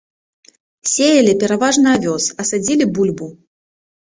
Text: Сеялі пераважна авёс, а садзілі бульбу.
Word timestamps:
Сеялі 0.93 1.33
пераважна 1.43 1.87
авёс, 1.99 2.25
а 2.39 2.47
садзілі 2.53 2.85
бульбу. 2.97 3.31